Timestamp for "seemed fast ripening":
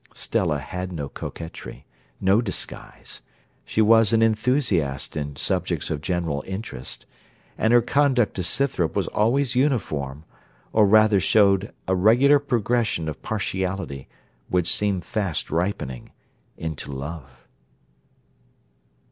14.73-16.09